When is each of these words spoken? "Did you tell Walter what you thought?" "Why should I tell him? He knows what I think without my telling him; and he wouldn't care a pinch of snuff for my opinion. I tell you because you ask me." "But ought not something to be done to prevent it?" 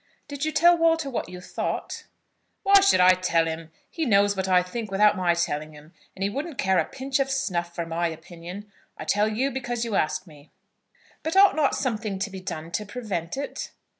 "Did 0.27 0.43
you 0.45 0.51
tell 0.51 0.75
Walter 0.79 1.11
what 1.11 1.29
you 1.29 1.39
thought?" 1.39 2.05
"Why 2.63 2.79
should 2.79 2.99
I 2.99 3.11
tell 3.13 3.45
him? 3.45 3.69
He 3.87 4.03
knows 4.03 4.35
what 4.35 4.47
I 4.47 4.63
think 4.63 4.89
without 4.89 5.15
my 5.15 5.35
telling 5.35 5.73
him; 5.73 5.93
and 6.15 6.23
he 6.23 6.29
wouldn't 6.31 6.57
care 6.57 6.79
a 6.79 6.85
pinch 6.85 7.19
of 7.19 7.29
snuff 7.29 7.75
for 7.75 7.85
my 7.85 8.07
opinion. 8.07 8.71
I 8.97 9.05
tell 9.05 9.27
you 9.27 9.51
because 9.51 9.85
you 9.85 9.93
ask 9.93 10.25
me." 10.25 10.49
"But 11.21 11.35
ought 11.35 11.55
not 11.55 11.75
something 11.75 12.17
to 12.17 12.31
be 12.31 12.39
done 12.39 12.71
to 12.71 12.83
prevent 12.87 13.37
it?" 13.37 13.73